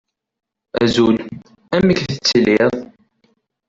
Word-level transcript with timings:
Azul. 0.81 1.15
Amek 1.75 1.97
i 1.99 2.05
tettiliḍ? 2.13 2.71